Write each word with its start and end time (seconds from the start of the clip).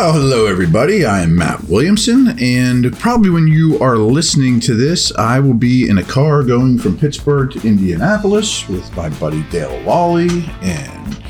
Well, 0.00 0.14
hello, 0.14 0.46
everybody. 0.46 1.04
I'm 1.04 1.36
Matt 1.36 1.64
Williamson, 1.64 2.34
and 2.40 2.98
probably 2.98 3.28
when 3.28 3.46
you 3.46 3.78
are 3.80 3.98
listening 3.98 4.58
to 4.60 4.74
this, 4.74 5.14
I 5.16 5.40
will 5.40 5.52
be 5.52 5.90
in 5.90 5.98
a 5.98 6.02
car 6.02 6.42
going 6.42 6.78
from 6.78 6.96
Pittsburgh 6.96 7.50
to 7.50 7.68
Indianapolis 7.68 8.66
with 8.66 8.96
my 8.96 9.10
buddy 9.10 9.42
Dale 9.50 9.78
Lolley 9.84 10.48
and 10.62 11.22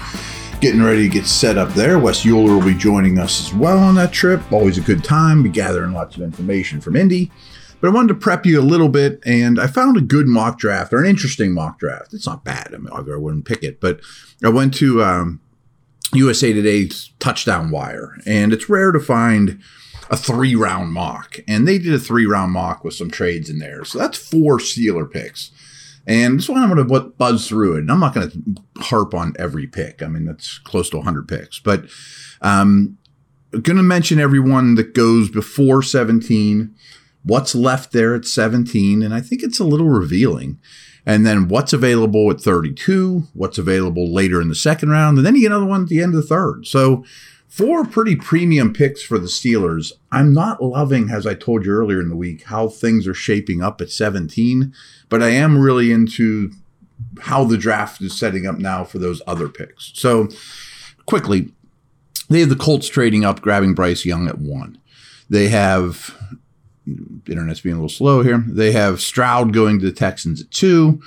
getting 0.61 0.85
ready 0.85 1.03
to 1.03 1.09
get 1.09 1.27
set 1.27 1.59
up 1.59 1.71
there. 1.71 1.99
Wes 1.99 2.25
Euler 2.25 2.55
will 2.55 2.65
be 2.65 2.75
joining 2.75 3.19
us 3.19 3.41
as 3.41 3.53
well 3.53 3.77
on 3.77 3.97
that 3.97 4.13
trip. 4.13 4.41
Always 4.53 4.79
a 4.79 4.83
good 4.83 5.03
time. 5.03 5.43
Be 5.43 5.49
gathering 5.49 5.93
lots 5.93 6.15
of 6.15 6.23
information 6.23 6.81
from 6.81 6.95
Indy. 6.95 7.33
But 7.81 7.89
I 7.89 7.91
wanted 7.91 8.15
to 8.15 8.21
prep 8.21 8.47
you 8.47 8.61
a 8.61 8.63
little 8.63 8.89
bit, 8.89 9.19
and 9.27 9.59
I 9.59 9.67
found 9.67 9.97
a 9.97 10.01
good 10.01 10.29
mock 10.29 10.61
draft 10.61 10.93
or 10.93 11.01
an 11.01 11.11
interesting 11.11 11.53
mock 11.53 11.81
draft. 11.81 12.15
It's 12.15 12.29
not 12.29 12.45
bad. 12.45 12.73
I 12.73 12.79
mean, 12.79 12.93
I 12.93 13.01
wouldn't 13.01 13.47
pick 13.47 13.65
it, 13.65 13.81
but 13.81 13.99
I 14.45 14.49
went 14.49 14.75
to 14.75 15.03
um, 15.03 15.41
USA 16.15 16.53
Today's 16.53 17.13
touchdown 17.19 17.71
wire, 17.71 18.17
and 18.27 18.53
it's 18.53 18.69
rare 18.69 18.93
to 18.93 19.01
find 19.01 19.61
a 20.11 20.17
three 20.17 20.55
round 20.55 20.93
mock. 20.93 21.39
And 21.47 21.67
they 21.67 21.79
did 21.79 21.95
a 21.95 21.99
three 21.99 22.27
round 22.27 22.53
mock 22.53 22.85
with 22.85 22.95
some 22.95 23.11
trades 23.11 23.49
in 23.49 23.59
there. 23.59 23.85
So 23.85 23.99
that's 23.99 24.19
four 24.19 24.59
Steeler 24.59 25.11
picks. 25.11 25.53
And 26.07 26.39
this 26.39 26.49
one 26.49 26.61
I'm 26.61 26.75
going 26.75 26.87
to 26.87 27.11
buzz 27.11 27.47
through 27.47 27.77
it. 27.77 27.81
And 27.81 27.93
I'm 27.93 28.01
not 28.01 28.15
going 28.15 28.31
to 28.31 28.83
harp 28.83 29.15
on 29.15 29.35
every 29.39 29.67
pick. 29.67 30.03
I 30.03 30.09
mean, 30.09 30.25
that's 30.25 30.59
close 30.59 30.91
to 30.91 30.97
100 30.97 31.29
picks. 31.29 31.61
But 31.61 31.85
um, 32.41 32.99
going 33.53 33.77
to 33.77 33.83
mention 33.83 34.19
everyone 34.19 34.75
that 34.75 34.95
goes 34.95 35.31
before 35.31 35.83
17, 35.83 36.75
what's 37.23 37.55
left 37.55 37.93
there 37.93 38.15
at 38.15 38.25
17. 38.25 39.03
And 39.03 39.15
I 39.15 39.21
think 39.21 39.43
it's 39.43 39.61
a 39.61 39.65
little 39.65 39.89
revealing 39.89 40.59
and 41.07 41.27
then 41.27 41.49
what's 41.49 41.73
available 41.73 42.31
at 42.31 42.41
32, 42.41 43.25
what's 43.33 43.59
available 43.59 44.13
later 44.13 44.41
in 44.41 44.49
the 44.49 44.55
second 44.55 44.91
round, 44.91 45.17
and 45.17 45.27
then 45.27 45.35
you 45.35 45.43
get 45.43 45.53
another 45.53 45.67
one 45.67 45.83
at 45.83 45.89
the 45.89 46.03
end 46.03 46.15
of 46.15 46.21
the 46.21 46.27
third. 46.27 46.67
So 46.67 47.05
four 47.49 47.85
pretty 47.85 48.17
premium 48.17 48.73
picks 48.73 49.03
for 49.03 49.19
the 49.19 49.27
Steelers. 49.27 49.93
I'm 50.13 50.33
not 50.33 50.63
loving, 50.63 51.11
as 51.11 51.27
I 51.27 51.35
told 51.35 51.65
you 51.65 51.73
earlier 51.73 52.01
in 52.01 52.09
the 52.09 52.17
week, 52.17 52.45
how 52.45 52.69
things 52.69 53.09
are 53.09 53.15
shaping 53.15 53.63
up 53.63 53.81
at 53.81 53.91
17, 53.91 54.75
but 55.09 55.23
I 55.23 55.31
am 55.31 55.59
really 55.59 55.91
into 55.91 56.53
how 57.23 57.45
the 57.45 57.57
draft 57.57 58.03
is 58.03 58.17
setting 58.17 58.47
up 58.47 58.59
now 58.59 58.85
for 58.85 58.99
those 58.99 59.23
other 59.27 59.49
picks. 59.49 59.93
So 59.95 60.29
quickly, 61.07 61.51
they 62.29 62.41
have 62.41 62.51
the 62.51 62.57
Colts 62.57 62.89
trading 62.89 63.25
up, 63.25 63.41
grabbing 63.41 63.75
Bryce 63.75 64.05
Young 64.05 64.29
at 64.29 64.39
one. 64.39 64.79
They 65.31 65.49
have 65.49 66.17
internet's 66.87 67.61
being 67.61 67.75
a 67.75 67.79
little 67.79 67.89
slow 67.89 68.23
here. 68.23 68.45
They 68.47 68.73
have 68.73 69.01
Stroud 69.01 69.53
going 69.53 69.79
to 69.81 69.87
the 69.87 69.93
Texans 69.93 70.41
at 70.41 70.51
two, 70.51 71.01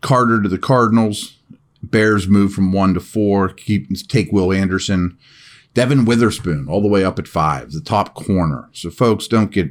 Carter 0.00 0.42
to 0.42 0.48
the 0.48 0.58
Cardinals. 0.58 1.38
Bears 1.82 2.26
move 2.26 2.52
from 2.52 2.72
one 2.72 2.94
to 2.94 3.00
four. 3.00 3.48
Keep 3.48 3.88
take 4.08 4.32
Will 4.32 4.52
Anderson. 4.52 5.18
Devon 5.74 6.06
Witherspoon 6.06 6.68
all 6.70 6.80
the 6.80 6.88
way 6.88 7.04
up 7.04 7.18
at 7.18 7.28
five, 7.28 7.70
the 7.70 7.82
top 7.82 8.14
corner. 8.14 8.68
So 8.72 8.90
folks, 8.90 9.28
don't 9.28 9.50
get 9.50 9.68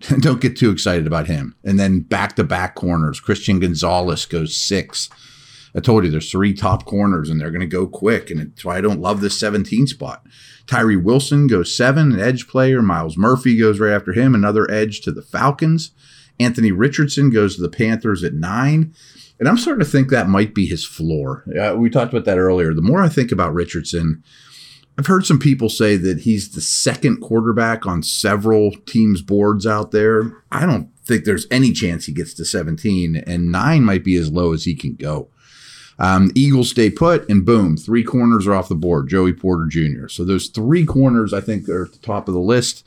don't 0.20 0.40
get 0.40 0.56
too 0.56 0.70
excited 0.70 1.06
about 1.06 1.26
him. 1.26 1.54
And 1.64 1.80
then 1.80 2.00
back 2.00 2.36
to 2.36 2.44
back 2.44 2.74
corners. 2.74 3.20
Christian 3.20 3.58
Gonzalez 3.58 4.26
goes 4.26 4.56
six. 4.56 5.08
I 5.76 5.80
told 5.80 6.04
you 6.04 6.10
there's 6.10 6.30
three 6.30 6.54
top 6.54 6.86
corners 6.86 7.28
and 7.28 7.38
they're 7.38 7.50
going 7.50 7.60
to 7.60 7.66
go 7.66 7.86
quick. 7.86 8.30
And 8.30 8.40
that's 8.40 8.64
why 8.64 8.78
I 8.78 8.80
don't 8.80 9.00
love 9.00 9.20
this 9.20 9.38
17 9.38 9.86
spot. 9.86 10.26
Tyree 10.66 10.96
Wilson 10.96 11.46
goes 11.46 11.76
seven, 11.76 12.12
an 12.12 12.20
edge 12.20 12.48
player. 12.48 12.80
Myles 12.80 13.18
Murphy 13.18 13.58
goes 13.58 13.78
right 13.78 13.92
after 13.92 14.12
him, 14.12 14.34
another 14.34 14.68
edge 14.70 15.02
to 15.02 15.12
the 15.12 15.22
Falcons. 15.22 15.90
Anthony 16.40 16.72
Richardson 16.72 17.30
goes 17.30 17.56
to 17.56 17.62
the 17.62 17.68
Panthers 17.68 18.24
at 18.24 18.34
nine. 18.34 18.94
And 19.38 19.48
I'm 19.48 19.58
starting 19.58 19.84
to 19.84 19.90
think 19.90 20.08
that 20.08 20.28
might 20.28 20.54
be 20.54 20.66
his 20.66 20.84
floor. 20.84 21.44
Uh, 21.60 21.76
we 21.76 21.90
talked 21.90 22.12
about 22.12 22.24
that 22.24 22.38
earlier. 22.38 22.72
The 22.72 22.80
more 22.80 23.02
I 23.02 23.10
think 23.10 23.30
about 23.30 23.52
Richardson, 23.52 24.24
I've 24.98 25.06
heard 25.06 25.26
some 25.26 25.38
people 25.38 25.68
say 25.68 25.96
that 25.98 26.20
he's 26.20 26.52
the 26.52 26.62
second 26.62 27.20
quarterback 27.20 27.86
on 27.86 28.02
several 28.02 28.70
teams' 28.86 29.20
boards 29.20 29.66
out 29.66 29.90
there. 29.90 30.42
I 30.50 30.64
don't 30.64 30.88
think 31.04 31.24
there's 31.24 31.46
any 31.50 31.72
chance 31.72 32.06
he 32.06 32.14
gets 32.14 32.32
to 32.34 32.46
17, 32.46 33.16
and 33.26 33.52
nine 33.52 33.84
might 33.84 34.04
be 34.04 34.16
as 34.16 34.32
low 34.32 34.54
as 34.54 34.64
he 34.64 34.74
can 34.74 34.94
go. 34.94 35.28
Um, 35.98 36.30
Eagles 36.34 36.70
stay 36.70 36.90
put, 36.90 37.28
and 37.28 37.44
boom, 37.44 37.76
three 37.76 38.04
corners 38.04 38.46
are 38.46 38.54
off 38.54 38.68
the 38.68 38.74
board. 38.74 39.08
Joey 39.08 39.32
Porter 39.32 39.66
Jr. 39.66 40.08
So 40.08 40.24
those 40.24 40.48
three 40.48 40.84
corners, 40.84 41.32
I 41.32 41.40
think, 41.40 41.68
are 41.68 41.84
at 41.84 41.92
the 41.92 41.98
top 41.98 42.28
of 42.28 42.34
the 42.34 42.40
list. 42.40 42.86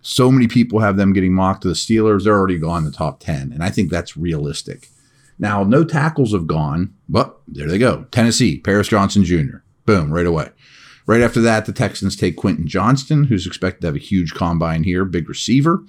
So 0.00 0.30
many 0.30 0.46
people 0.46 0.80
have 0.80 0.96
them 0.96 1.12
getting 1.12 1.34
mocked 1.34 1.62
to 1.62 1.68
the 1.68 1.74
Steelers. 1.74 2.24
They're 2.24 2.36
already 2.36 2.58
gone 2.58 2.84
the 2.84 2.90
top 2.90 3.20
10, 3.20 3.52
and 3.52 3.62
I 3.62 3.70
think 3.70 3.90
that's 3.90 4.16
realistic. 4.16 4.88
Now, 5.38 5.64
no 5.64 5.84
tackles 5.84 6.32
have 6.32 6.46
gone, 6.46 6.94
but 7.08 7.38
there 7.46 7.68
they 7.68 7.78
go. 7.78 8.06
Tennessee, 8.10 8.58
Paris 8.58 8.88
Johnson 8.88 9.24
Jr. 9.24 9.58
Boom, 9.84 10.12
right 10.12 10.26
away. 10.26 10.50
Right 11.06 11.20
after 11.20 11.40
that, 11.42 11.66
the 11.66 11.72
Texans 11.72 12.16
take 12.16 12.36
Quentin 12.36 12.66
Johnston, 12.66 13.24
who's 13.24 13.46
expected 13.46 13.82
to 13.82 13.86
have 13.88 13.96
a 13.96 14.00
huge 14.00 14.34
combine 14.34 14.84
here, 14.84 15.04
big 15.04 15.28
receiver. 15.28 15.84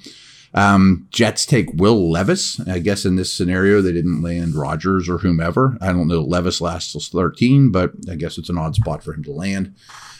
Um, 0.53 1.07
Jets 1.11 1.45
take 1.45 1.69
Will 1.73 2.09
Levis. 2.09 2.59
I 2.67 2.79
guess 2.79 3.05
in 3.05 3.15
this 3.15 3.33
scenario, 3.33 3.81
they 3.81 3.91
didn't 3.91 4.21
land 4.21 4.55
Rodgers 4.55 5.09
or 5.09 5.19
whomever. 5.19 5.77
I 5.81 5.87
don't 5.87 6.07
know. 6.07 6.21
Levis 6.21 6.61
lasts 6.61 6.91
till 6.91 7.01
13, 7.01 7.71
but 7.71 7.91
I 8.09 8.15
guess 8.15 8.37
it's 8.37 8.49
an 8.49 8.57
odd 8.57 8.75
spot 8.75 9.03
for 9.03 9.13
him 9.13 9.23
to 9.23 9.31
land. 9.31 9.75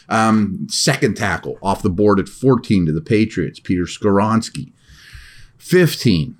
Um, 0.08 0.66
second 0.70 1.16
tackle 1.16 1.58
off 1.62 1.82
the 1.82 1.90
board 1.90 2.18
at 2.18 2.28
14 2.28 2.86
to 2.86 2.92
the 2.92 3.00
Patriots, 3.00 3.60
Peter 3.60 3.84
Skoronski. 3.84 4.72
15, 5.58 6.36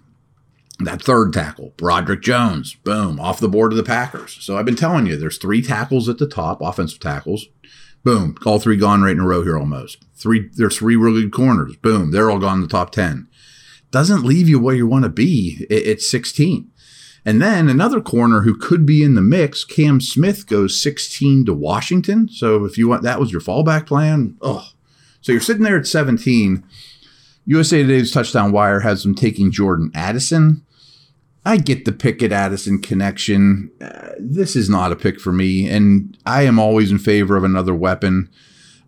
that 0.81 1.03
third 1.03 1.32
tackle, 1.32 1.75
Broderick 1.77 2.22
Jones, 2.22 2.75
boom, 2.77 3.21
off 3.21 3.41
the 3.41 3.48
board 3.48 3.72
to 3.72 3.77
the 3.77 3.82
Packers. 3.82 4.38
So 4.41 4.56
I've 4.56 4.65
been 4.65 4.77
telling 4.77 5.06
you, 5.06 5.16
there's 5.16 5.38
three 5.38 5.60
tackles 5.60 6.09
at 6.09 6.19
the 6.19 6.28
top, 6.28 6.62
offensive 6.62 7.00
tackles. 7.00 7.47
Boom, 8.04 8.37
all 8.47 8.60
three 8.60 8.77
gone 8.77 9.03
right 9.03 9.12
in 9.12 9.21
a 9.21 9.27
row 9.27 9.43
here 9.43 9.59
almost. 9.59 10.04
Three, 10.15 10.48
there's 10.54 10.78
three 10.78 10.97
really 10.97 11.22
good 11.22 11.32
corners. 11.32 11.77
Boom, 11.77 12.12
they're 12.12 12.31
all 12.31 12.38
gone 12.38 12.59
in 12.59 12.62
the 12.62 12.69
top 12.69 12.91
10 12.91 13.28
doesn't 13.91 14.25
leave 14.25 14.49
you 14.49 14.59
where 14.59 14.75
you 14.75 14.87
want 14.87 15.04
to 15.04 15.10
be 15.10 15.66
at 15.71 16.00
16. 16.00 16.71
And 17.25 17.43
then 17.43 17.69
another 17.69 18.00
corner 18.00 18.43
who 18.43 18.56
could 18.56 18.87
be 18.87 19.03
in 19.03 19.15
the 19.15 19.21
mix, 19.21 19.65
Cam 19.65 20.00
Smith 20.00 20.47
goes 20.47 20.81
16 20.81 21.47
to 21.47 21.54
Washington. 21.54 22.28
So 22.28 22.65
if 22.65 22.78
you 22.78 22.88
want, 22.88 23.03
that 23.03 23.21
was 23.21 23.32
your 23.32 23.41
fallback 23.41 23.87
plan. 23.87 24.37
Oh, 24.41 24.66
so 25.21 25.32
you're 25.32 25.41
sitting 25.41 25.62
there 25.62 25.78
at 25.78 25.87
17. 25.87 26.65
USA 27.47 27.82
Today's 27.82 28.12
touchdown 28.12 28.53
wire 28.53 28.81
has 28.81 29.03
them 29.03 29.15
taking 29.15 29.50
Jordan 29.50 29.91
Addison. 29.94 30.65
I 31.44 31.56
get 31.56 31.84
the 31.84 31.93
Pickett 31.93 32.32
Addison 32.32 32.81
connection. 32.81 33.71
Uh, 33.81 34.10
this 34.19 34.54
is 34.54 34.69
not 34.69 34.93
a 34.93 34.97
pick 34.97 35.19
for 35.19 35.32
me, 35.32 35.69
and 35.69 36.16
I 36.27 36.43
am 36.43 36.59
always 36.59 36.91
in 36.91 36.98
favor 36.98 37.37
of 37.37 37.44
another 37.44 37.75
weapon. 37.75 38.31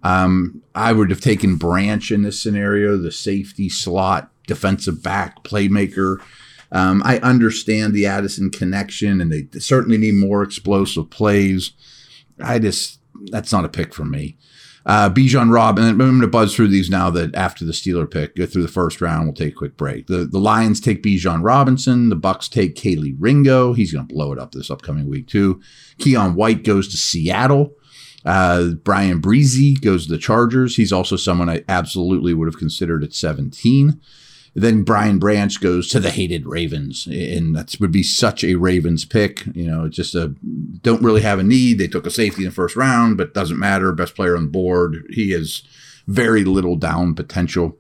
Um, 0.03 0.63
I 0.75 0.93
would 0.93 1.11
have 1.11 1.21
taken 1.21 1.57
Branch 1.57 2.11
in 2.11 2.23
this 2.23 2.43
scenario, 2.43 2.97
the 2.97 3.13
safety 3.13 3.69
slot 3.69 4.31
defensive 4.51 5.01
back, 5.03 5.45
playmaker. 5.45 6.19
Um, 6.73 7.03
I 7.05 7.19
understand 7.19 7.95
the 7.95 8.07
Addison 8.07 8.51
connection, 8.51 9.21
and 9.21 9.33
they 9.33 9.61
certainly 9.61 9.97
need 9.97 10.15
more 10.15 10.43
explosive 10.43 11.09
plays. 11.09 11.73
I 12.43 12.59
just 12.59 13.01
that's 13.31 13.53
not 13.53 13.65
a 13.65 13.69
pick 13.69 13.95
for 13.95 14.05
me. 14.05 14.37
Uh, 14.87 15.11
Bijan 15.11 15.53
Rob, 15.53 15.79
and 15.79 15.87
I'm 15.87 15.99
going 15.99 16.21
to 16.21 16.27
buzz 16.27 16.55
through 16.57 16.69
these 16.69 16.91
now 16.91 17.11
that 17.11 17.35
after 17.35 17.65
the 17.65 17.73
Steeler 17.73 18.11
pick, 18.11 18.35
go 18.35 18.47
through 18.47 18.63
the 18.63 18.69
first 18.69 19.01
round. 19.01 19.25
We'll 19.25 19.35
take 19.35 19.53
a 19.53 19.57
quick 19.57 19.77
break. 19.77 20.09
The 20.09 20.25
the 20.25 20.39
Lions 20.39 20.81
take 20.81 21.03
Bijan 21.03 21.45
Robinson. 21.45 22.09
The 22.09 22.17
Bucks 22.17 22.49
take 22.49 22.75
Kelee 22.75 23.15
Ringo. 23.19 23.73
He's 23.73 23.93
going 23.93 24.07
to 24.07 24.15
blow 24.15 24.33
it 24.33 24.39
up 24.39 24.53
this 24.53 24.71
upcoming 24.71 25.09
week 25.09 25.29
too. 25.29 25.61
Keion 25.99 26.35
White 26.35 26.65
goes 26.65 26.89
to 26.89 26.97
Seattle. 26.97 27.75
Uh, 28.25 28.71
Bryan 28.85 29.21
Bresee 29.21 29.81
goes 29.81 30.07
to 30.07 30.13
the 30.13 30.19
Chargers. 30.19 30.77
He's 30.77 30.93
also 30.93 31.17
someone 31.17 31.49
I 31.49 31.65
absolutely 31.69 32.35
would 32.35 32.49
have 32.49 32.59
considered 32.59 33.03
at 33.03 33.15
17. 33.15 34.01
Then 34.55 34.83
Brian 34.83 35.19
Branch 35.19 35.61
goes 35.61 35.89
to 35.89 36.01
the 36.01 36.11
hated 36.11 36.45
Ravens, 36.45 37.07
and 37.07 37.55
that 37.55 37.77
would 37.79 37.93
be 37.93 38.03
such 38.03 38.43
a 38.43 38.57
Ravens 38.57 39.05
pick. 39.05 39.47
You 39.55 39.67
know, 39.67 39.89
just 39.89 40.15
a 40.15 40.35
don't 40.83 41.03
really 41.03 41.23
have 41.23 41.39
a 41.39 41.45
need. 41.45 41.79
They 41.79 41.87
took 41.87 42.07
a 42.07 42.11
safety 42.11 42.43
in 42.43 42.49
the 42.49 42.55
first 42.55 42.75
round, 42.75 43.17
but 43.17 43.35
doesn't 43.35 43.59
matter. 43.59 43.93
Best 43.93 44.17
player 44.17 44.37
on 44.37 44.45
the 44.45 44.51
board. 44.51 45.05
He 45.11 45.31
has 45.31 45.63
very 46.07 46.45
little 46.45 46.77
down 46.77 47.15
potential. 47.15 47.79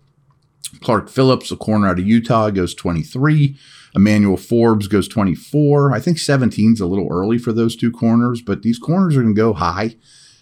Clark 0.81 1.09
Phillips, 1.09 1.51
a 1.51 1.57
corner 1.57 1.89
out 1.89 1.99
of 1.99 2.07
Utah, 2.07 2.51
goes 2.51 2.75
23. 2.75 3.59
Emmanuel 3.95 4.37
Forbes 4.37 4.87
goes 4.87 5.09
24. 5.09 5.93
I 5.93 5.99
think 5.99 6.19
17 6.19 6.75
is 6.75 6.81
a 6.81 6.87
little 6.87 7.09
early 7.11 7.39
for 7.39 7.53
those 7.53 7.75
two 7.75 7.91
corners, 7.91 8.41
but 8.41 8.63
these 8.63 8.79
corners 8.79 9.17
are 9.17 9.23
going 9.23 9.35
to 9.35 9.39
go 9.41 9.53
high. 9.53 9.97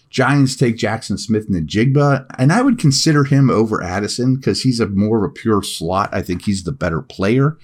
Giants 0.09 0.55
take 0.55 0.77
Jackson 0.77 1.17
Smith-Njigba, 1.17 2.25
and 2.37 2.51
I 2.51 2.61
would 2.61 2.79
consider 2.79 3.25
him 3.25 3.49
over 3.49 3.83
Addison 3.83 4.37
because 4.37 4.63
he's 4.63 4.79
a 4.79 4.87
more 4.87 5.23
of 5.23 5.29
a 5.29 5.33
pure 5.33 5.61
slot. 5.61 6.09
I 6.11 6.21
think 6.21 6.43
he's 6.43 6.63
the 6.63 6.71
better 6.71 7.01
player. 7.01 7.57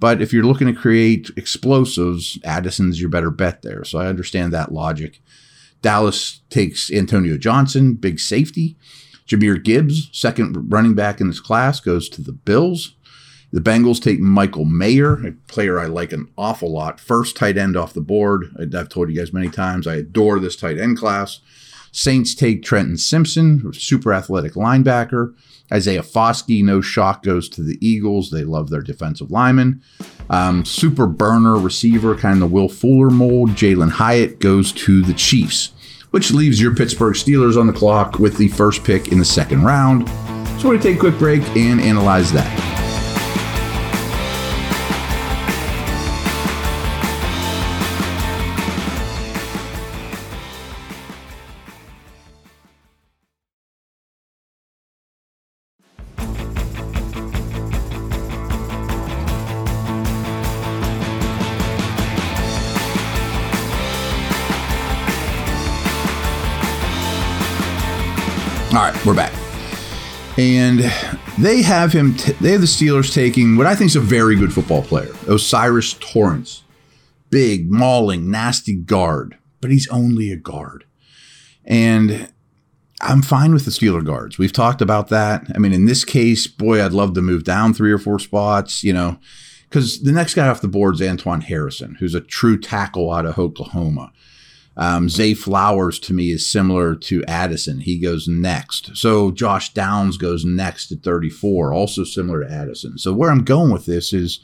But 0.00 0.20
if 0.20 0.32
you're 0.32 0.44
looking 0.44 0.66
to 0.66 0.72
create 0.72 1.30
explosives, 1.36 2.38
Addison's 2.44 3.00
your 3.00 3.10
better 3.10 3.30
bet 3.30 3.62
there. 3.62 3.84
So 3.84 3.98
I 3.98 4.08
understand 4.08 4.52
that 4.52 4.72
logic. 4.72 5.22
Dallas 5.82 6.40
takes 6.50 6.90
Antonio 6.90 7.38
Johnson, 7.38 7.94
big 7.94 8.18
safety. 8.18 8.76
Jahmyr 9.28 9.62
Gibbs, 9.62 10.10
second 10.12 10.72
running 10.72 10.94
back 10.94 11.20
in 11.20 11.28
this 11.28 11.40
class, 11.40 11.78
goes 11.78 12.08
to 12.10 12.22
the 12.22 12.32
Bills. 12.32 12.96
The 13.52 13.60
Bengals 13.60 14.02
take 14.02 14.18
Michael 14.18 14.64
Mayer, 14.64 15.24
a 15.24 15.32
player 15.46 15.78
I 15.78 15.86
like 15.86 16.12
an 16.12 16.28
awful 16.36 16.72
lot. 16.72 16.98
First 16.98 17.36
tight 17.36 17.56
end 17.56 17.76
off 17.76 17.94
the 17.94 18.00
board. 18.00 18.46
I've 18.58 18.88
told 18.88 19.10
you 19.10 19.16
guys 19.16 19.32
many 19.32 19.48
times 19.48 19.86
I 19.86 19.94
adore 19.94 20.40
this 20.40 20.56
tight 20.56 20.76
end 20.76 20.98
class. 20.98 21.38
Saints 21.96 22.34
take 22.34 22.64
Trenton 22.64 22.98
Simpson, 22.98 23.72
super 23.72 24.12
athletic 24.12 24.54
linebacker. 24.54 25.32
Isaiah 25.72 26.02
Foskey, 26.02 26.60
no 26.64 26.80
shock, 26.80 27.22
goes 27.22 27.48
to 27.50 27.62
the 27.62 27.78
Eagles. 27.80 28.30
They 28.30 28.42
love 28.42 28.68
their 28.68 28.82
defensive 28.82 29.30
lineman. 29.30 29.80
Um, 30.28 30.64
super 30.64 31.06
burner 31.06 31.54
receiver, 31.54 32.16
kind 32.16 32.34
of 32.34 32.40
the 32.40 32.52
Will 32.52 32.68
Fuller 32.68 33.10
mold. 33.10 33.50
Jalin 33.50 33.92
Hyatt 33.92 34.40
goes 34.40 34.72
to 34.72 35.02
the 35.02 35.14
Chiefs, 35.14 35.70
which 36.10 36.32
leaves 36.32 36.60
your 36.60 36.74
Pittsburgh 36.74 37.14
Steelers 37.14 37.56
on 37.56 37.68
the 37.68 37.72
clock 37.72 38.18
with 38.18 38.38
the 38.38 38.48
first 38.48 38.82
pick 38.82 39.12
in 39.12 39.20
the 39.20 39.24
second 39.24 39.62
round. 39.62 40.08
So 40.60 40.68
we're 40.68 40.74
going 40.74 40.80
to 40.80 40.88
take 40.88 40.96
a 40.96 41.00
quick 41.00 41.18
break 41.18 41.42
and 41.56 41.80
analyze 41.80 42.32
that. 42.32 42.83
We're 69.04 69.14
back. 69.14 69.34
And 70.38 70.80
they 71.38 71.60
have 71.60 71.92
him, 71.92 72.14
t- 72.14 72.32
they 72.40 72.52
have 72.52 72.62
the 72.62 72.66
Steelers 72.66 73.12
taking 73.12 73.56
what 73.56 73.66
I 73.66 73.74
think 73.74 73.90
is 73.90 73.96
a 73.96 74.00
very 74.00 74.34
good 74.34 74.50
football 74.50 74.82
player, 74.82 75.12
O'Cyrus 75.28 75.94
Torrence. 76.00 76.64
Big, 77.28 77.70
mauling, 77.70 78.30
nasty 78.30 78.74
guard, 78.74 79.36
but 79.60 79.70
he's 79.70 79.86
only 79.88 80.32
a 80.32 80.36
guard. 80.36 80.86
And 81.66 82.32
I'm 83.02 83.20
fine 83.20 83.52
with 83.52 83.66
the 83.66 83.70
Steeler 83.70 84.02
guards. 84.02 84.38
We've 84.38 84.52
talked 84.52 84.80
about 84.80 85.08
that. 85.08 85.52
I 85.54 85.58
mean, 85.58 85.74
in 85.74 85.84
this 85.84 86.04
case, 86.06 86.46
boy, 86.46 86.82
I'd 86.82 86.92
love 86.92 87.12
to 87.14 87.22
move 87.22 87.44
down 87.44 87.74
three 87.74 87.92
or 87.92 87.98
four 87.98 88.18
spots, 88.18 88.82
you 88.82 88.94
know, 88.94 89.18
because 89.68 90.02
the 90.02 90.12
next 90.12 90.32
guy 90.32 90.48
off 90.48 90.62
the 90.62 90.68
board 90.68 90.94
is 90.94 91.02
Antoine 91.02 91.42
Harrison, 91.42 91.96
who's 92.00 92.14
a 92.14 92.22
true 92.22 92.58
tackle 92.58 93.12
out 93.12 93.26
of 93.26 93.38
Oklahoma. 93.38 94.12
Um, 94.76 95.08
Zay 95.08 95.34
Flowers 95.34 95.98
to 96.00 96.12
me 96.12 96.30
is 96.30 96.48
similar 96.48 96.94
to 96.96 97.24
Addison. 97.26 97.80
He 97.80 97.98
goes 97.98 98.26
next. 98.26 98.96
So 98.96 99.30
Josh 99.30 99.72
Downs 99.72 100.16
goes 100.16 100.44
next 100.44 100.90
at 100.90 101.02
34, 101.02 101.72
also 101.72 102.04
similar 102.04 102.44
to 102.44 102.52
Addison. 102.52 102.98
So 102.98 103.12
where 103.12 103.30
I'm 103.30 103.44
going 103.44 103.72
with 103.72 103.86
this 103.86 104.12
is 104.12 104.40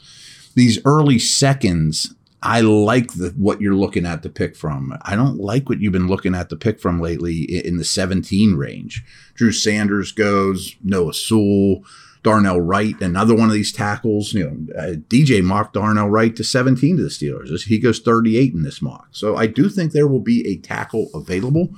these 0.55 0.79
early 0.85 1.19
seconds. 1.19 2.13
I 2.43 2.61
like 2.61 3.13
the, 3.13 3.33
what 3.37 3.61
you're 3.61 3.75
looking 3.75 4.05
at 4.05 4.23
to 4.23 4.29
pick 4.29 4.55
from. 4.55 4.97
I 5.03 5.15
don't 5.15 5.37
like 5.37 5.69
what 5.69 5.79
you've 5.79 5.93
been 5.93 6.07
looking 6.07 6.33
at 6.33 6.49
to 6.49 6.55
pick 6.55 6.79
from 6.79 6.99
lately 6.99 7.43
in 7.43 7.77
the 7.77 7.83
17 7.83 8.55
range. 8.55 9.03
Drew 9.35 9.51
Sanders 9.51 10.11
goes, 10.11 10.75
Noah 10.83 11.13
Sewell, 11.13 11.83
Darnell 12.23 12.61
Wright, 12.61 12.99
another 13.01 13.33
one 13.33 13.47
of 13.47 13.53
these 13.53 13.71
tackles. 13.71 14.33
You 14.33 14.43
know, 14.43 14.79
uh, 14.79 14.93
DJ 15.07 15.43
mocked 15.43 15.73
Darnell 15.73 16.09
Wright 16.09 16.35
to 16.35 16.43
17 16.43 16.97
to 16.97 17.03
the 17.03 17.09
Steelers. 17.09 17.63
He 17.63 17.79
goes 17.79 17.99
38 17.99 18.53
in 18.53 18.63
this 18.63 18.81
mock. 18.81 19.07
So 19.11 19.35
I 19.35 19.47
do 19.47 19.69
think 19.69 19.91
there 19.91 20.07
will 20.07 20.19
be 20.19 20.47
a 20.47 20.57
tackle 20.57 21.09
available. 21.13 21.69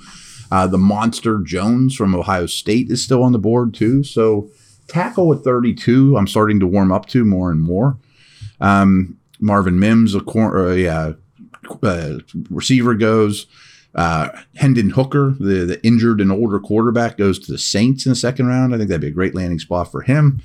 Uh, 0.51 0.67
the 0.67 0.77
monster 0.77 1.39
Jones 1.39 1.95
from 1.95 2.13
Ohio 2.13 2.45
State 2.45 2.91
is 2.91 3.03
still 3.03 3.23
on 3.23 3.31
the 3.31 3.39
board 3.39 3.73
too. 3.73 4.03
So 4.03 4.51
tackle 4.87 5.33
at 5.33 5.43
32, 5.43 6.17
I'm 6.17 6.27
starting 6.27 6.59
to 6.59 6.67
warm 6.67 6.91
up 6.91 7.07
to 7.07 7.23
more 7.23 7.49
and 7.49 7.61
more. 7.61 7.97
Um, 8.59 9.17
Marvin 9.39 9.79
Mims, 9.79 10.13
a 10.13 10.21
corner, 10.21 10.69
uh, 10.69 10.73
yeah, 10.73 11.13
uh, 11.81 12.19
receiver 12.49 12.93
goes. 12.93 13.47
Uh, 13.95 14.29
Hendon 14.55 14.91
Hooker, 14.91 15.35
the, 15.39 15.65
the 15.65 15.85
injured 15.85 16.19
and 16.19 16.31
older 16.31 16.59
quarterback, 16.59 17.17
goes 17.17 17.37
to 17.39 17.51
the 17.51 17.57
Saints 17.57 18.05
in 18.05 18.11
the 18.11 18.15
second 18.15 18.47
round. 18.47 18.73
I 18.73 18.77
think 18.77 18.89
that'd 18.89 19.01
be 19.01 19.07
a 19.07 19.11
great 19.11 19.35
landing 19.35 19.59
spot 19.59 19.91
for 19.91 20.01
him. 20.01 20.41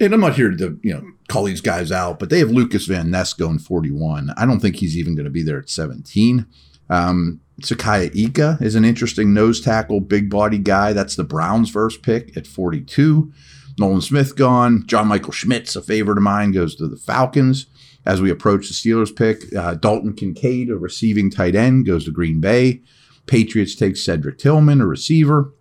And 0.00 0.12
I'm 0.12 0.20
not 0.20 0.34
here 0.34 0.50
to 0.50 0.78
you 0.82 0.92
know 0.92 1.04
call 1.28 1.44
these 1.44 1.60
guys 1.60 1.92
out, 1.92 2.18
but 2.18 2.30
they 2.30 2.40
have 2.40 2.50
Lucas 2.50 2.86
Van 2.86 3.10
Ness 3.10 3.32
going 3.32 3.60
41. 3.60 4.30
I 4.36 4.44
don't 4.44 4.60
think 4.60 4.76
he's 4.76 4.98
even 4.98 5.14
going 5.14 5.24
to 5.24 5.30
be 5.30 5.42
there 5.42 5.58
at 5.58 5.70
17. 5.70 6.46
Um, 6.90 7.40
Siaki 7.60 8.14
Ika 8.14 8.58
is 8.60 8.74
an 8.74 8.84
interesting 8.84 9.32
nose 9.32 9.60
tackle, 9.60 10.00
big 10.00 10.28
body 10.28 10.58
guy. 10.58 10.92
That's 10.92 11.14
the 11.14 11.24
Browns' 11.24 11.70
first 11.70 12.02
pick 12.02 12.36
at 12.36 12.46
42. 12.46 13.32
Nolan 13.78 14.00
Smith 14.00 14.36
gone. 14.36 14.84
John 14.86 15.08
Michael 15.08 15.32
Schmitz, 15.32 15.76
a 15.76 15.82
favorite 15.82 16.18
of 16.18 16.24
mine, 16.24 16.52
goes 16.52 16.74
to 16.76 16.88
the 16.88 16.96
Falcons 16.96 17.66
as 18.06 18.20
we 18.20 18.30
approach 18.30 18.68
the 18.68 18.74
Steelers 18.74 19.14
pick. 19.14 19.54
Uh, 19.54 19.74
Dalton 19.74 20.14
Kincaid, 20.14 20.70
a 20.70 20.76
receiving 20.76 21.30
tight 21.30 21.54
end, 21.54 21.86
goes 21.86 22.04
to 22.04 22.10
Green 22.10 22.40
Bay. 22.40 22.82
Patriots 23.26 23.74
take 23.74 23.96
Cedric 23.96 24.38
Tillman, 24.38 24.80
a 24.80 24.86
receiver. 24.86 25.52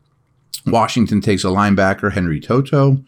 Washington 0.66 1.22
takes 1.22 1.44
a 1.44 1.48
linebacker, 1.48 2.14
Henry 2.14 2.40
To'oTo'o. 2.40 3.06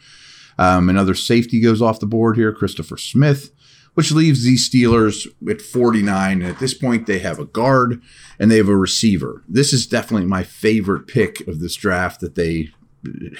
Um, 0.57 0.89
another 0.89 1.15
safety 1.15 1.59
goes 1.59 1.81
off 1.81 1.99
the 1.99 2.05
board 2.05 2.37
here, 2.37 2.53
Christopher 2.53 2.97
Smith, 2.97 3.51
which 3.93 4.11
leaves 4.11 4.43
these 4.43 4.69
Steelers 4.69 5.27
at 5.49 5.61
49. 5.61 6.41
And 6.41 6.49
at 6.49 6.59
this 6.59 6.73
point, 6.73 7.07
they 7.07 7.19
have 7.19 7.39
a 7.39 7.45
guard 7.45 8.01
and 8.39 8.49
they 8.49 8.57
have 8.57 8.69
a 8.69 8.75
receiver. 8.75 9.43
This 9.47 9.73
is 9.73 9.87
definitely 9.87 10.27
my 10.27 10.43
favorite 10.43 11.07
pick 11.07 11.45
of 11.47 11.59
this 11.59 11.75
draft 11.75 12.21
that 12.21 12.35
they 12.35 12.69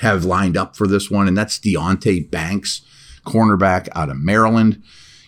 have 0.02 0.26
lined 0.26 0.58
up 0.58 0.76
for 0.76 0.88
this 0.88 1.10
one, 1.10 1.28
and 1.28 1.38
that's 1.38 1.60
Deonte 1.60 2.30
Banks, 2.30 2.82
cornerback 3.26 3.88
out 3.96 4.10
of 4.10 4.18
Maryland. 4.18 4.84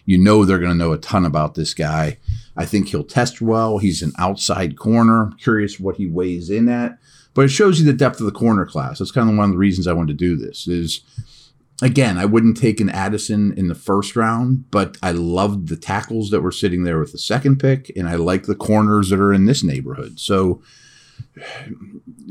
You 0.08 0.18
know 0.18 0.46
they're 0.46 0.58
going 0.58 0.72
to 0.72 0.78
know 0.78 0.94
a 0.94 0.98
ton 0.98 1.26
about 1.26 1.56
this 1.56 1.74
guy. 1.74 2.18
I 2.56 2.66
think 2.66 2.88
he'll 2.88 3.04
test 3.04 3.42
well. 3.42 3.78
He's 3.78 4.02
an 4.02 4.14
outside 4.18 4.78
corner. 4.78 5.32
Curious 5.38 5.80
what 5.80 5.98
he 5.98 6.08
weighs 6.08 6.50
in 6.50 6.70
at, 6.70 6.98
but 7.34 7.44
it 7.44 7.50
shows 7.50 7.78
you 7.78 7.86
the 7.86 7.94
depth 7.94 8.22
of 8.22 8.26
the 8.26 8.32
corner 8.32 8.66
class. 8.66 8.98
That's 8.98 9.12
kind 9.12 9.30
of 9.30 9.36
one 9.36 9.50
of 9.50 9.52
the 9.52 9.58
reasons 9.58 9.86
I 9.86 9.94
wanted 9.94 10.18
to 10.18 10.26
do 10.26 10.38
this. 10.38 10.66
Is 10.66 11.02
again, 11.82 12.18
I 12.18 12.24
wouldn't 12.24 12.56
take 12.56 12.80
an 12.80 12.90
Addison 12.90 13.54
in 13.58 13.68
the 13.68 13.76
first 13.76 14.16
round, 14.16 14.72
but 14.72 14.98
I 15.04 15.12
loved 15.12 15.68
the 15.68 15.76
tackles 15.76 16.30
that 16.30 16.42
were 16.42 16.54
sitting 16.54 16.84
there 16.84 17.00
with 17.00 17.12
the 17.12 17.18
second 17.18 17.58
pick, 17.60 17.92
and 17.98 18.08
I 18.08 18.16
like 18.16 18.44
the 18.44 18.56
corners 18.56 19.10
that 19.10 19.20
are 19.20 19.34
in 19.34 19.46
this 19.46 19.62
neighborhood. 19.62 20.22
So 20.22 20.64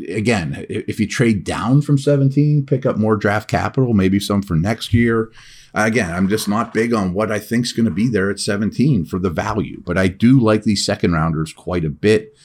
again, 0.09 0.65
if 0.71 0.99
you 0.99 1.07
trade 1.07 1.45
down 1.45 1.83
from 1.83 1.99
17, 1.99 2.65
pick 2.65 2.87
up 2.87 2.97
more 2.97 3.17
draft 3.17 3.51
capital, 3.51 3.93
maybe 3.93 4.19
some 4.19 4.41
for 4.41 4.55
next 4.55 4.95
year 4.95 5.31
again, 5.85 6.13
I'm 6.13 6.29
just 6.29 6.49
not 6.49 6.73
big 6.73 6.95
on 6.95 7.13
what 7.13 7.31
I 7.31 7.39
think 7.39 7.67
is 7.67 7.73
going 7.73 7.85
to 7.85 7.93
be 7.93 8.09
there 8.09 8.31
at 8.31 8.41
17 8.41 9.05
for 9.05 9.19
the 9.19 9.31
value, 9.31 9.83
but 9.85 9.99
I 9.99 10.09
do 10.09 10.41
like 10.41 10.63
these 10.63 10.85
second 10.85 11.13
rounders 11.13 11.53
quite 11.53 11.85
a 11.85 11.91
bit. 11.91 12.37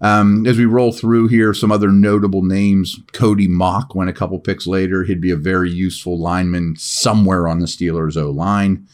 Um, 0.00 0.46
as 0.46 0.58
we 0.58 0.66
roll 0.66 0.92
through 0.92 1.28
here, 1.28 1.54
some 1.54 1.72
other 1.72 1.90
notable 1.90 2.42
names. 2.42 3.00
Cody 3.12 3.48
Mauch 3.48 3.94
went 3.94 4.10
a 4.10 4.14
couple 4.14 4.38
picks 4.38 4.66
later. 4.66 5.04
He'd 5.04 5.20
be 5.20 5.30
a 5.30 5.36
very 5.36 5.70
useful 5.70 6.18
lineman 6.18 6.76
somewhere 6.76 7.48
on 7.48 7.60
the 7.60 7.66
Steelers 7.66 8.16
O 8.16 8.30
line. 8.30 8.86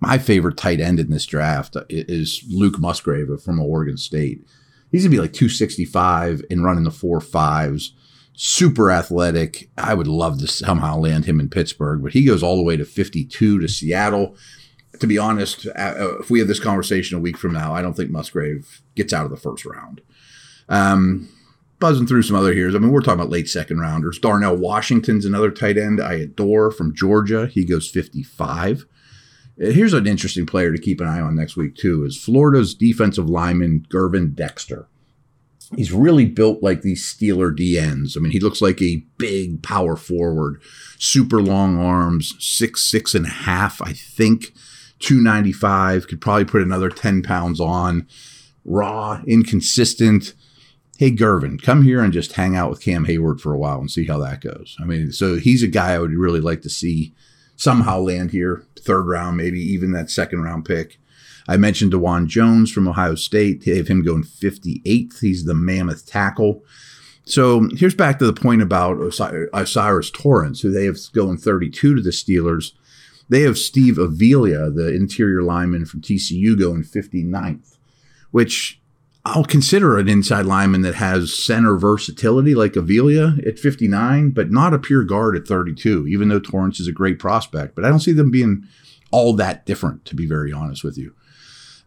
My 0.00 0.18
favorite 0.18 0.56
tight 0.56 0.80
end 0.80 1.00
in 1.00 1.10
this 1.10 1.26
draft 1.26 1.76
is 1.88 2.44
Luke 2.48 2.78
Musgrave 2.78 3.40
from 3.42 3.60
Oregon 3.60 3.96
State. 3.96 4.46
He's 4.90 5.02
gonna 5.02 5.10
be 5.10 5.20
like 5.20 5.32
265 5.32 6.44
and 6.50 6.64
running 6.64 6.84
the 6.84 6.90
four 6.90 7.20
fives 7.20 7.92
super 8.34 8.90
athletic. 8.90 9.70
I 9.78 9.94
would 9.94 10.08
love 10.08 10.38
to 10.40 10.46
somehow 10.46 10.98
land 10.98 11.24
him 11.24 11.40
in 11.40 11.48
Pittsburgh, 11.48 12.02
but 12.02 12.12
he 12.12 12.24
goes 12.24 12.42
all 12.42 12.56
the 12.56 12.62
way 12.62 12.76
to 12.76 12.84
52 12.84 13.60
to 13.60 13.68
Seattle. 13.68 14.36
To 15.00 15.06
be 15.06 15.18
honest, 15.18 15.66
uh, 15.66 16.18
if 16.20 16.30
we 16.30 16.38
have 16.38 16.48
this 16.48 16.60
conversation 16.60 17.16
a 17.16 17.20
week 17.20 17.36
from 17.36 17.52
now, 17.52 17.74
I 17.74 17.82
don't 17.82 17.94
think 17.94 18.10
Musgrave 18.10 18.82
gets 18.94 19.12
out 19.12 19.24
of 19.24 19.30
the 19.30 19.36
first 19.36 19.64
round. 19.64 20.00
Um, 20.68 21.28
buzzing 21.80 22.06
through 22.06 22.22
some 22.22 22.36
other 22.36 22.52
here. 22.52 22.68
I 22.68 22.78
mean, 22.78 22.90
we're 22.90 23.00
talking 23.00 23.20
about 23.20 23.30
late 23.30 23.48
second 23.48 23.80
rounders. 23.80 24.18
Darnell 24.18 24.56
Washington's 24.56 25.24
another 25.24 25.50
tight 25.50 25.76
end 25.76 26.00
I 26.00 26.14
adore 26.14 26.70
from 26.70 26.94
Georgia. 26.94 27.46
He 27.46 27.64
goes 27.64 27.90
55. 27.90 28.86
Uh, 29.60 29.66
here's 29.70 29.92
an 29.92 30.06
interesting 30.06 30.46
player 30.46 30.72
to 30.72 30.80
keep 30.80 31.00
an 31.00 31.08
eye 31.08 31.20
on 31.20 31.36
next 31.36 31.56
week, 31.56 31.76
too, 31.76 32.04
is 32.04 32.16
Florida's 32.16 32.74
defensive 32.74 33.28
lineman, 33.28 33.86
Gervon 33.88 34.34
Dexter 34.34 34.88
he's 35.76 35.92
really 35.92 36.26
built 36.26 36.62
like 36.62 36.82
these 36.82 37.04
Steeler 37.04 37.56
DNs. 37.56 38.16
I 38.16 38.20
mean, 38.20 38.32
he 38.32 38.40
looks 38.40 38.60
like 38.60 38.80
a 38.82 39.04
big 39.18 39.62
power 39.62 39.96
forward, 39.96 40.60
super 40.98 41.40
long 41.42 41.78
arms, 41.78 42.34
six, 42.38 42.84
six 42.84 43.14
and 43.14 43.26
a 43.26 43.30
half, 43.30 43.80
I 43.82 43.92
think, 43.92 44.52
295, 45.00 46.08
could 46.08 46.20
probably 46.20 46.44
put 46.44 46.62
another 46.62 46.88
10 46.88 47.22
pounds 47.22 47.60
on. 47.60 48.06
Raw, 48.64 49.22
inconsistent. 49.26 50.34
Hey, 50.98 51.10
Gervon, 51.10 51.60
come 51.60 51.82
here 51.82 52.02
and 52.02 52.12
just 52.12 52.32
hang 52.32 52.56
out 52.56 52.70
with 52.70 52.80
Cam 52.82 53.04
Heyward 53.04 53.40
for 53.40 53.52
a 53.52 53.58
while 53.58 53.80
and 53.80 53.90
see 53.90 54.06
how 54.06 54.18
that 54.18 54.40
goes. 54.40 54.76
I 54.80 54.84
mean, 54.84 55.12
so 55.12 55.36
he's 55.36 55.62
a 55.62 55.68
guy 55.68 55.92
I 55.92 55.98
would 55.98 56.12
really 56.12 56.40
like 56.40 56.62
to 56.62 56.70
see 56.70 57.12
somehow 57.56 57.98
land 57.98 58.30
here, 58.30 58.64
third 58.78 59.02
round, 59.02 59.36
maybe 59.36 59.60
even 59.60 59.92
that 59.92 60.10
second 60.10 60.42
round 60.42 60.64
pick. 60.64 60.98
I 61.48 61.56
mentioned 61.56 61.92
Dawand 61.92 62.28
Jones 62.28 62.72
from 62.72 62.88
Ohio 62.88 63.14
State. 63.14 63.64
They 63.64 63.76
have 63.76 63.88
him 63.88 64.02
going 64.02 64.24
58th. 64.24 65.20
He's 65.20 65.44
the 65.44 65.54
mammoth 65.54 66.06
tackle. 66.06 66.64
So 67.26 67.68
here's 67.72 67.94
back 67.94 68.18
to 68.18 68.26
the 68.26 68.32
point 68.32 68.62
about 68.62 68.98
O'Cyrus 68.98 70.10
Torrence, 70.10 70.60
who 70.60 70.70
they 70.70 70.84
have 70.84 70.98
going 71.12 71.38
32 71.38 71.96
to 71.96 72.02
the 72.02 72.10
Steelers. 72.10 72.72
They 73.28 73.40
have 73.42 73.56
Steve 73.56 73.96
Avila, 73.96 74.70
the 74.70 74.94
interior 74.94 75.42
lineman 75.42 75.86
from 75.86 76.02
TCU, 76.02 76.58
going 76.58 76.82
59th, 76.82 77.78
which 78.30 78.80
I'll 79.24 79.44
consider 79.44 79.96
an 79.98 80.06
inside 80.06 80.44
lineman 80.44 80.82
that 80.82 80.96
has 80.96 81.32
center 81.34 81.78
versatility 81.78 82.54
like 82.54 82.76
Avila 82.76 83.36
at 83.46 83.58
59, 83.58 84.30
but 84.30 84.50
not 84.50 84.74
a 84.74 84.78
pure 84.78 85.02
guard 85.02 85.34
at 85.34 85.48
32, 85.48 86.06
even 86.06 86.28
though 86.28 86.40
Torrence 86.40 86.78
is 86.78 86.88
a 86.88 86.92
great 86.92 87.18
prospect. 87.18 87.74
But 87.74 87.86
I 87.86 87.88
don't 87.88 88.00
see 88.00 88.12
them 88.12 88.30
being 88.30 88.64
all 89.14 89.32
that 89.34 89.64
different, 89.64 90.04
to 90.06 90.16
be 90.16 90.26
very 90.26 90.52
honest 90.52 90.82
with 90.82 90.98
you. 90.98 91.14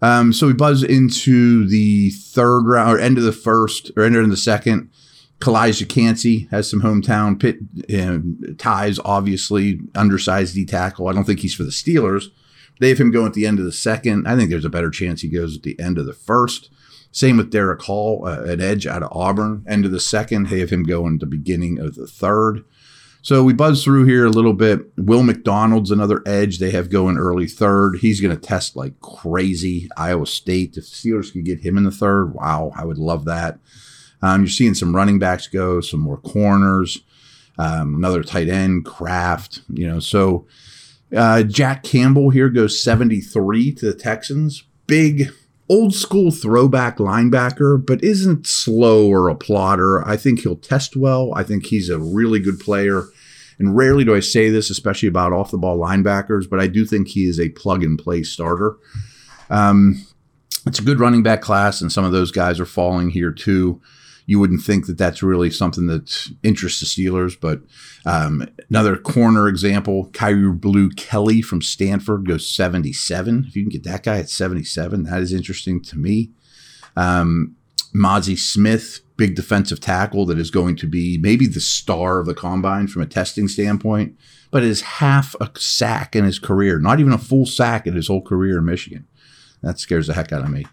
Um, 0.02 0.32
so 0.32 0.48
we 0.48 0.54
buzz 0.54 0.82
into 0.82 1.68
the 1.68 2.12
third 2.12 2.62
round 2.62 2.90
or 2.90 3.00
end 3.00 3.18
of 3.18 3.26
the 3.26 3.34
first 3.34 3.92
or 3.98 4.04
end 4.04 4.16
of 4.16 4.30
the 4.30 4.38
second. 4.38 4.90
Calijah 5.40 5.90
Kancey 5.90 6.48
has 6.52 6.70
some 6.70 6.82
hometown 6.82 7.40
pit 7.40 7.58
uh, 7.94 8.20
ties, 8.58 8.98
obviously. 9.04 9.82
Undersized 9.94 10.56
D 10.56 10.66
tackle. 10.66 11.08
I 11.08 11.14
don't 11.14 11.26
think 11.26 11.42
he's 11.42 11.54
for 11.54 11.64
the 11.64 11.70
Steelers. 11.70 12.28
They 12.80 12.90
have 12.90 12.98
him 12.98 13.12
going 13.12 13.28
at 13.28 13.34
the 13.34 13.46
end 13.46 13.60
of 13.60 13.66
the 13.66 13.72
second. 13.72 14.28
I 14.28 14.36
think 14.36 14.50
there's 14.50 14.66
a 14.66 14.70
better 14.70 14.90
chance 14.90 15.22
he 15.22 15.30
goes 15.30 15.58
at 15.58 15.64
the 15.64 15.78
end 15.80 15.98
of 15.98 16.06
the 16.06 16.14
first. 16.14 16.70
Same 17.12 17.38
with 17.38 17.52
Derick 17.52 17.82
Hall, 17.82 18.24
uh, 18.26 18.44
an 18.44 18.62
edge 18.62 18.88
out 18.88 19.04
of 19.04 19.12
Auburn. 19.12 19.66
End 19.68 19.86
of 19.86 19.92
the 19.92 20.00
second, 20.00 20.48
they 20.48 20.60
have 20.60 20.70
him 20.70 20.84
going 20.84 21.16
at 21.16 21.20
the 21.20 21.26
beginning 21.26 21.80
of 21.80 21.96
the 21.96 22.08
third. 22.08 22.64
So 23.22 23.44
we 23.44 23.54
buzz 23.54 23.84
through 23.84 24.06
here 24.06 24.26
a 24.26 24.32
little 24.32 24.54
bit. 24.54 24.80
Will 24.98 25.24
McDonald's 25.24 25.92
another 25.92 26.24
edge 26.26 26.60
they 26.60 26.72
have 26.72 26.90
going 26.90 27.18
early 27.18 27.48
third. 27.48 27.98
He's 27.98 28.22
going 28.22 28.36
to 28.36 28.42
test 28.42 28.76
like 28.76 29.00
crazy. 29.02 29.90
Iowa 29.98 30.26
State. 30.26 30.78
If 30.78 30.86
Steelers 30.86 31.32
could 31.32 31.44
get 31.44 31.60
him 31.60 31.78
in 31.78 31.84
the 31.84 31.92
third, 31.92 32.34
wow, 32.34 32.72
I 32.76 32.86
would 32.86 32.98
love 32.98 33.26
that. 33.26 33.60
Um, 34.22 34.42
you're 34.42 34.50
seeing 34.50 34.74
some 34.74 34.96
running 34.96 35.20
backs 35.20 35.48
go, 35.48 35.82
some 35.82 36.00
more 36.00 36.18
corners, 36.18 37.00
um, 37.58 37.96
another 37.96 38.24
tight 38.24 38.50
end, 38.50 38.86
Kraft. 38.86 39.62
You 39.70 39.88
know, 39.88 40.00
so 40.00 40.48
uh, 41.16 41.44
Jack 41.44 41.84
Campbell 41.84 42.30
here 42.30 42.50
goes 42.50 42.82
73 42.82 43.74
to 43.74 43.86
the 43.86 43.94
Texans. 43.94 44.64
Big 44.88 45.32
old 45.70 45.94
school 45.94 46.32
throwback 46.32 46.98
linebacker, 46.98 47.84
but 47.84 48.04
isn't 48.04 48.48
slow 48.48 49.08
or 49.10 49.30
a 49.30 49.36
plotter. 49.36 50.06
I 50.08 50.18
think 50.18 50.42
he'll 50.42 50.56
test 50.56 50.96
well. 50.96 51.34
I 51.36 51.44
think 51.44 51.66
he's 51.66 51.90
a 51.90 52.00
really 52.00 52.40
good 52.40 52.60
player. 52.60 53.04
And 53.60 53.76
rarely 53.76 54.06
do 54.06 54.16
I 54.16 54.20
say 54.20 54.50
this, 54.50 54.70
especially 54.70 55.10
about 55.10 55.34
off 55.34 55.52
the 55.52 55.58
ball 55.58 55.80
linebackers, 55.80 56.50
but 56.50 56.60
I 56.60 56.68
do 56.68 56.86
think 56.86 57.08
he 57.08 57.26
is 57.26 57.40
a 57.40 57.50
plug 57.50 57.84
and 57.84 57.98
play 57.98 58.24
starter. 58.24 58.78
Um, 59.50 60.06
it's 60.66 60.80
a 60.80 60.84
good 60.84 61.00
running 61.00 61.24
back 61.24 61.42
class, 61.42 61.82
and 61.82 61.92
some 61.92 62.06
of 62.06 62.12
those 62.12 62.32
guys 62.32 62.60
are 62.60 62.66
falling 62.66 63.10
here 63.10 63.32
too 63.32 63.82
you 64.28 64.40
wouldn't 64.40 64.62
think 64.62 64.86
that 64.86 64.98
that's 64.98 65.24
really 65.24 65.50
something 65.50 65.88
that 65.88 66.28
interests 66.44 66.82
the 66.82 66.86
Steelers. 66.86 67.40
But 67.40 67.62
um, 68.06 68.48
another 68.70 68.98
corner 68.98 69.48
example, 69.48 70.10
Kyu 70.12 70.54
Blu 70.54 70.90
Kelly 70.92 71.42
from 71.42 71.62
Stanford 71.62 72.28
goes 72.28 72.48
77. 72.48 73.46
If 73.48 73.56
you 73.56 73.64
can 73.64 73.70
get 73.70 73.86
that 73.86 74.04
guy 74.04 74.20
at 74.20 74.30
77, 74.30 75.04
that 75.04 75.22
is 75.22 75.32
interesting 75.32 75.82
to 75.84 75.98
me. 75.98 76.32
Um, 76.98 77.56
Mazi 77.96 78.38
Smith, 78.38 79.00
big 79.16 79.34
defensive 79.34 79.80
tackle 79.80 80.26
that 80.26 80.38
is 80.38 80.52
going 80.52 80.76
to 80.76 80.88
be 80.88 81.18
maybe 81.18 81.48
the 81.48 81.62
star 81.62 82.20
of 82.20 82.26
the 82.26 82.36
combine 82.36 82.88
from 82.88 83.02
a 83.02 83.08
testing 83.08 83.48
standpoint, 83.48 84.18
but 84.52 84.62
is 84.62 84.82
half 84.82 85.36
a 85.40 85.50
sack 85.58 86.18
in 86.18 86.26
his 86.26 86.38
career, 86.38 86.80
not 86.80 87.00
even 87.00 87.14
a 87.14 87.18
full 87.18 87.46
sack 87.46 87.88
in 87.88 87.96
his 87.96 88.10
whole 88.10 88.22
career 88.22 88.58
in 88.58 88.66
Michigan. 88.66 89.08
That 89.64 89.80
scares 89.80 90.08
the 90.08 90.14
heck 90.14 90.34
out 90.34 90.44
of 90.44 90.50
me. 90.52 90.66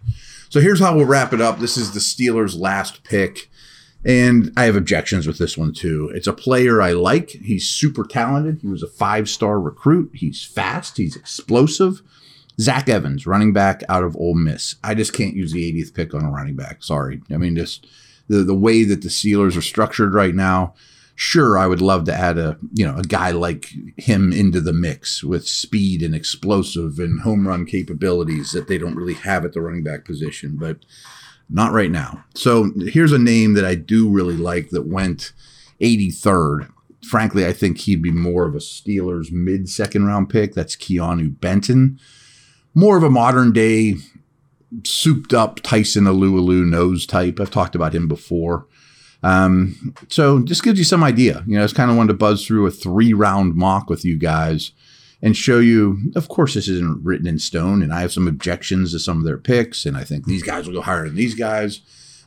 So 0.49 0.59
here's 0.59 0.79
how 0.79 0.95
we'll 0.95 1.05
wrap 1.05 1.33
it 1.33 1.41
up. 1.41 1.59
This 1.59 1.77
is 1.77 1.93
the 1.93 1.99
Steelers' 1.99 2.59
last 2.59 3.03
pick. 3.03 3.49
And 4.05 4.51
I 4.55 4.65
have 4.65 4.75
objections 4.75 5.25
with 5.25 5.39
this 5.39 5.57
one 5.57 5.73
too. 5.73 6.11
It's 6.13 6.27
a 6.27 6.33
player 6.33 6.81
I 6.81 6.91
like. 6.91 7.31
He's 7.31 7.67
super 7.67 8.03
talented. 8.03 8.59
He 8.61 8.67
was 8.67 8.83
a 8.83 8.87
five 8.87 9.27
star 9.27 9.59
recruit. 9.59 10.11
He's 10.13 10.43
fast. 10.43 10.97
He's 10.97 11.15
explosive. 11.15 12.01
Zach 12.59 12.87
Evans, 12.87 13.27
running 13.27 13.51
back 13.51 13.83
out 13.89 14.03
of 14.03 14.15
Ole 14.15 14.35
Miss. 14.35 14.75
I 14.83 14.93
just 14.93 15.11
can't 15.11 15.35
use 15.35 15.51
the 15.51 15.73
80th 15.73 15.93
pick 15.93 16.13
on 16.13 16.23
a 16.23 16.31
running 16.31 16.55
back. 16.55 16.83
Sorry. 16.83 17.21
I 17.31 17.37
mean, 17.37 17.55
just 17.55 17.87
the, 18.27 18.43
the 18.43 18.55
way 18.55 18.83
that 18.83 19.01
the 19.01 19.09
Steelers 19.09 19.57
are 19.57 19.61
structured 19.61 20.13
right 20.13 20.35
now 20.35 20.73
sure 21.15 21.57
I 21.57 21.65
would 21.65 21.81
love 21.81 22.03
to 22.05 22.13
add 22.13 22.37
a 22.37 22.57
you 22.73 22.85
know 22.85 22.97
a 22.97 23.03
guy 23.03 23.31
like 23.31 23.69
him 23.97 24.31
into 24.31 24.61
the 24.61 24.73
mix 24.73 25.23
with 25.23 25.47
speed 25.47 26.01
and 26.01 26.13
explosive 26.13 26.99
and 26.99 27.21
home 27.21 27.47
run 27.47 27.65
capabilities 27.65 28.51
that 28.51 28.67
they 28.67 28.77
don't 28.77 28.95
really 28.95 29.13
have 29.13 29.45
at 29.45 29.53
the 29.53 29.61
running 29.61 29.83
back 29.83 30.05
position, 30.05 30.57
but 30.57 30.77
not 31.49 31.71
right 31.71 31.91
now. 31.91 32.23
So 32.33 32.71
here's 32.87 33.11
a 33.11 33.19
name 33.19 33.53
that 33.53 33.65
I 33.65 33.75
do 33.75 34.09
really 34.09 34.37
like 34.37 34.69
that 34.69 34.87
went 34.87 35.31
83rd. 35.81 36.69
Frankly, 37.07 37.45
I 37.45 37.53
think 37.53 37.79
he'd 37.79 38.01
be 38.01 38.11
more 38.11 38.45
of 38.47 38.55
a 38.55 38.59
Steelers 38.59 39.31
mid 39.31 39.69
second 39.69 40.05
round 40.05 40.29
pick. 40.29 40.53
That's 40.53 40.75
Keanu 40.75 41.39
Benton. 41.39 41.99
More 42.73 42.97
of 42.97 43.03
a 43.03 43.09
modern 43.09 43.53
day 43.53 43.95
souped 44.83 45.33
up 45.33 45.61
Tyson 45.61 46.05
Alualu 46.05 46.65
nose 46.65 47.05
type. 47.05 47.39
I've 47.39 47.51
talked 47.51 47.75
about 47.75 47.93
him 47.93 48.07
before. 48.07 48.67
Um, 49.23 49.95
so 50.09 50.41
just 50.43 50.63
gives 50.63 50.77
you 50.77 50.85
some 50.85 51.03
idea. 51.03 51.43
You 51.47 51.55
know, 51.55 51.61
I 51.61 51.63
it's 51.63 51.73
kind 51.73 51.89
of 51.89 51.97
wanted 51.97 52.13
to 52.13 52.17
buzz 52.17 52.45
through 52.45 52.67
a 52.67 52.71
three 52.71 53.13
round 53.13 53.55
mock 53.55 53.89
with 53.89 54.05
you 54.05 54.17
guys 54.17 54.71
and 55.21 55.35
show 55.35 55.59
you, 55.59 56.11
of 56.15 56.27
course, 56.27 56.53
this 56.53 56.67
isn't 56.67 57.03
written 57.03 57.25
in 57.25 57.39
stone, 57.39 57.81
and 57.81 57.93
I 57.93 58.01
have 58.01 58.13
some 58.13 58.27
objections 58.27 58.91
to 58.91 58.99
some 58.99 59.17
of 59.17 59.23
their 59.23 59.37
picks, 59.37 59.85
and 59.85 59.97
I 59.97 60.03
think 60.03 60.25
these 60.25 60.43
guys 60.43 60.67
will 60.67 60.75
go 60.75 60.81
higher 60.81 61.07
than 61.07 61.15
these 61.15 61.35
guys. 61.35 61.81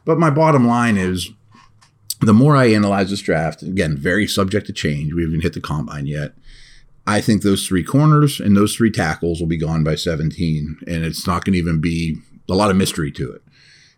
But 0.04 0.18
my 0.18 0.30
bottom 0.30 0.66
line 0.66 0.96
is 0.96 1.30
the 2.20 2.34
more 2.34 2.56
I 2.56 2.66
analyze 2.66 3.10
this 3.10 3.20
draft, 3.20 3.62
again, 3.62 3.96
very 3.96 4.26
subject 4.26 4.66
to 4.66 4.72
change. 4.72 5.12
We 5.12 5.22
haven't 5.22 5.42
hit 5.42 5.52
the 5.52 5.60
combine 5.60 6.06
yet. 6.06 6.32
I 7.06 7.20
think 7.20 7.42
those 7.42 7.66
three 7.66 7.84
corners 7.84 8.40
and 8.40 8.56
those 8.56 8.74
three 8.74 8.90
tackles 8.90 9.40
will 9.40 9.46
be 9.46 9.56
gone 9.56 9.84
by 9.84 9.94
17, 9.94 10.78
and 10.86 11.04
it's 11.04 11.26
not 11.26 11.44
going 11.44 11.52
to 11.52 11.58
even 11.58 11.80
be 11.80 12.18
a 12.50 12.54
lot 12.54 12.70
of 12.70 12.76
mystery 12.76 13.12
to 13.12 13.30
it. 13.30 13.42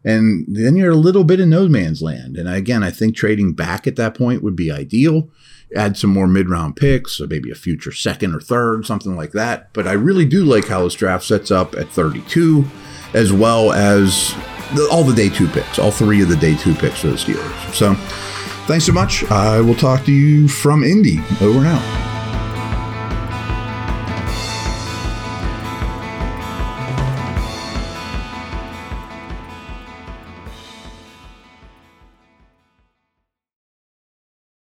And 0.05 0.47
then 0.49 0.77
you're 0.77 0.93
a 0.93 0.97
little 0.97 1.25
bit 1.25 1.41
in 1.41 1.51
no 1.51 1.69
man's 1.69 2.01
land. 2.01 2.37
And 2.37 2.49
again, 2.49 2.83
I 2.83 2.91
think 2.91 3.15
trading 3.15 3.53
back 3.53 3.87
at 3.87 3.97
that 3.97 4.15
point 4.15 4.43
would 4.43 4.57
be 4.57 4.71
ideal. 4.71 5.29
Add 5.77 5.97
some 5.97 6.11
more 6.11 6.27
mid 6.27 6.49
round 6.49 6.77
picks, 6.77 7.13
so 7.13 7.27
maybe 7.27 7.51
a 7.51 7.55
future 7.55 7.93
second 7.93 8.35
or 8.35 8.41
third, 8.41 8.87
something 8.87 9.15
like 9.15 9.33
that. 9.33 9.73
But 9.73 9.87
I 9.87 9.93
really 9.93 10.25
do 10.25 10.45
like 10.45 10.67
how 10.67 10.85
this 10.85 10.95
draft 10.95 11.25
sets 11.25 11.51
up 11.51 11.75
at 11.75 11.89
32, 11.89 12.65
as 13.15 13.33
well 13.33 13.73
as 13.73 14.35
the, 14.75 14.89
all 14.91 15.05
the 15.05 15.15
day 15.15 15.29
two 15.29 15.49
picks, 15.49 15.79
all 15.79 15.93
three 15.93 16.23
of 16.23 16.29
the 16.29 16.37
day 16.37 16.57
two 16.57 16.75
picks 16.75 17.01
for 17.01 17.09
the 17.09 17.15
Steelers. 17.15 17.75
So 17.75 17.95
thanks 18.67 18.87
so 18.87 18.93
much. 18.93 19.23
I 19.31 19.61
will 19.61 19.77
talk 19.77 20.05
to 20.07 20.13
you 20.13 20.49
from 20.49 20.83
Indy. 20.83 21.19
Over 21.41 21.59
and 21.59 21.67
out. 21.69 22.10